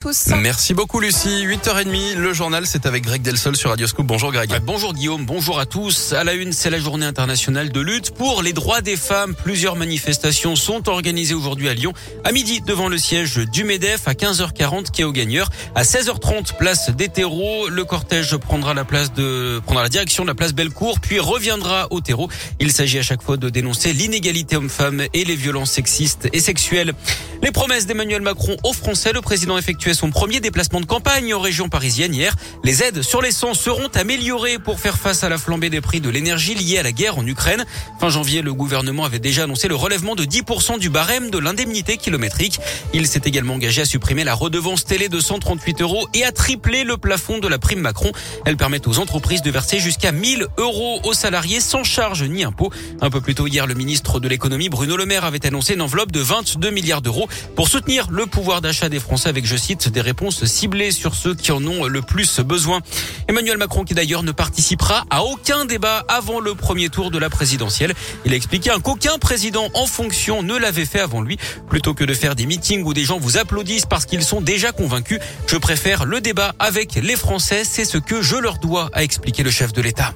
[0.00, 0.28] tous.
[0.28, 1.44] Merci beaucoup Lucie.
[1.46, 4.06] 8h30, le journal, c'est avec Greg Delsol sur Radioscope.
[4.06, 4.50] Bonjour Greg.
[4.50, 6.14] Euh, bonjour Guillaume, bonjour à tous.
[6.14, 9.34] À la une, c'est la journée internationale de lutte pour les droits des femmes.
[9.34, 11.92] Plusieurs manifestations sont organisées aujourd'hui à Lyon.
[12.24, 15.50] À midi, devant le siège du MEDEF, à 15h40, quai au gagneur.
[15.74, 17.68] À 16h30, place des terreaux.
[17.68, 21.88] Le cortège prendra la place de, prendra la direction de la place Bellecour, puis reviendra
[21.90, 22.30] au terreau.
[22.58, 26.94] Il s'agit à chaque fois de dénoncer l'inégalité homme-femme et les violences sexistes et sexuelles.
[27.42, 29.56] Les promesses d'Emmanuel Macron aux Français, le président
[29.94, 32.34] son premier déplacement de campagne en région parisienne hier.
[32.64, 36.08] Les aides sur l'essence seront améliorées pour faire face à la flambée des prix de
[36.08, 37.64] l'énergie liée à la guerre en Ukraine.
[38.00, 41.96] Fin janvier, le gouvernement avait déjà annoncé le relèvement de 10% du barème de l'indemnité
[41.96, 42.60] kilométrique.
[42.92, 46.84] Il s'est également engagé à supprimer la redevance télé de 138 euros et à tripler
[46.84, 48.12] le plafond de la prime Macron.
[48.44, 52.70] Elle permet aux entreprises de verser jusqu'à 1000 euros aux salariés sans charge ni impôt.
[53.00, 55.82] Un peu plus tôt hier, le ministre de l'économie Bruno Le Maire avait annoncé une
[55.82, 59.79] enveloppe de 22 milliards d'euros pour soutenir le pouvoir d'achat des Français avec, je cite,
[59.88, 62.80] des réponses ciblées sur ceux qui en ont le plus besoin.
[63.28, 67.30] Emmanuel Macron qui d'ailleurs ne participera à aucun débat avant le premier tour de la
[67.30, 67.94] présidentielle.
[68.24, 71.38] Il a expliqué qu'aucun président en fonction ne l'avait fait avant lui.
[71.68, 74.72] Plutôt que de faire des meetings où des gens vous applaudissent parce qu'ils sont déjà
[74.72, 77.62] convaincus, je préfère le débat avec les Français.
[77.64, 80.14] C'est ce que je leur dois, a expliqué le chef de l'État.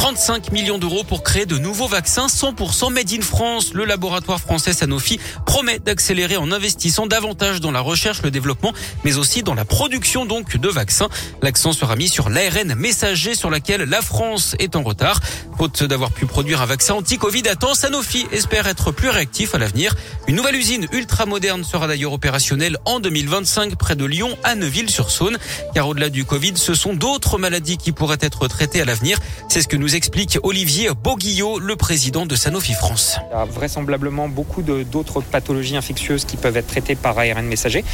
[0.00, 3.74] 35 millions d'euros pour créer de nouveaux vaccins 100% made in France.
[3.74, 8.72] Le laboratoire français Sanofi promet d'accélérer en investissant davantage dans la recherche, le développement,
[9.04, 11.10] mais aussi dans la production donc de vaccins.
[11.42, 15.20] L'accent sera mis sur l'ARN messager sur laquelle la France est en retard.
[15.58, 19.58] Faute d'avoir pu produire un vaccin anti-Covid à temps, Sanofi espère être plus réactif à
[19.58, 19.94] l'avenir.
[20.26, 25.36] Une nouvelle usine ultra moderne sera d'ailleurs opérationnelle en 2025 près de Lyon à Neuville-sur-Saône.
[25.74, 29.18] Car au-delà du Covid, ce sont d'autres maladies qui pourraient être traitées à l'avenir.
[29.50, 33.16] C'est ce que nous explique Olivier Boguillot, le président de Sanofi France.
[33.30, 37.84] Il y a vraisemblablement beaucoup d'autres pathologies infectieuses qui peuvent être traitées par ARN messager,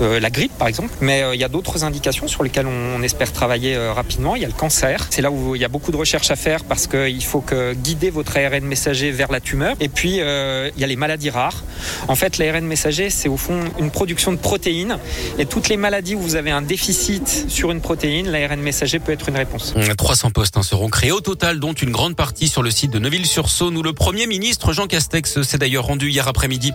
[0.00, 3.02] euh, la grippe par exemple, mais euh, il y a d'autres indications sur lesquelles on,
[3.02, 4.34] espère travailler euh, rapidement.
[4.36, 6.36] Il y a le cancer, c'est là où il y a beaucoup de recherches à
[6.36, 9.76] faire parce qu'il faut que guider votre ARN messager vers la tumeur.
[9.80, 11.62] Et puis il y a les maladies rares.
[12.08, 14.98] En fait, l'ARN messager, c'est au fond une production de protéines.
[15.38, 19.12] Et toutes les maladies où vous avez un déficit sur une protéine, l'ARN messager peut
[19.12, 19.74] être une réponse.
[19.96, 22.98] 300 postes hein, seront créés au total dont une grande partie sur le site de
[22.98, 26.72] Neuville-sur-Saône où le Premier ministre Jean Castex s'est d'ailleurs rendu hier après-midi.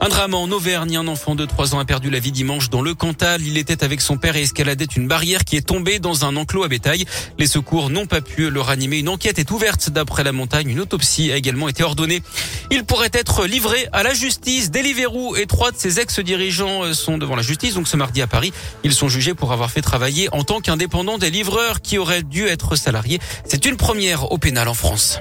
[0.00, 2.82] Un drame en Auvergne, un enfant de 3 ans a perdu la vie dimanche dans
[2.82, 3.42] le Cantal.
[3.42, 6.64] Il était avec son père et escaladait une barrière qui est tombée dans un enclos
[6.64, 7.04] à bétail.
[7.38, 8.98] Les secours n'ont pas pu le ranimer.
[8.98, 10.68] Une enquête est ouverte d'après la montagne.
[10.68, 12.22] Une autopsie a également été ordonnée.
[12.70, 14.34] Il pourrait être livré à la justice.
[14.62, 17.74] Deliveroo et trois de ses ex-dirigeants sont devant la justice.
[17.74, 18.52] Donc ce mardi à Paris,
[18.84, 22.46] ils sont jugés pour avoir fait travailler en tant qu'indépendants des livreurs qui auraient dû
[22.46, 23.18] être salariés.
[23.44, 25.18] C'est une première au pénal en France.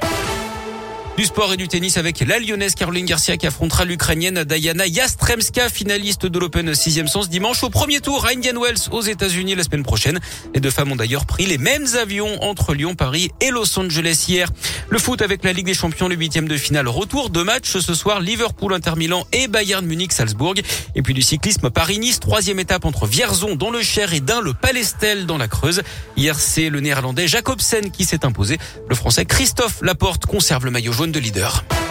[1.16, 5.70] Du sport et du tennis avec la lyonnaise Caroline Garcia qui affrontera l'ukrainienne Diana Yastremska,
[5.70, 9.62] finaliste de l'Open 6 sens dimanche au premier tour à Indian Wells aux États-Unis la
[9.62, 10.20] semaine prochaine.
[10.56, 14.26] Les deux femmes ont d'ailleurs pris les mêmes avions entre Lyon, Paris et Los Angeles
[14.28, 14.50] hier.
[14.90, 16.88] Le foot avec la Ligue des Champions, le huitième de finale.
[16.88, 20.56] Retour de match ce soir, Liverpool, Inter Milan et Bayern Munich, Salzbourg.
[20.96, 24.54] Et puis du cyclisme Paris-Nice, troisième étape entre Vierzon dans le Cher et Dain, le
[24.54, 25.84] Palestel dans la Creuse.
[26.18, 28.58] Hier, c'est le néerlandais Jacobsen qui s'est imposé.
[28.90, 31.83] Le français Christophe Laporte conserve le maillot de leader.